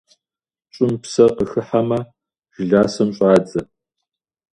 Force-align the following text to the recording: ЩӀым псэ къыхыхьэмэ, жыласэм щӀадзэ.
ЩӀым 0.73 0.93
псэ 1.01 1.25
къыхыхьэмэ, 1.35 1.99
жыласэм 2.53 3.09
щӀадзэ. 3.15 3.61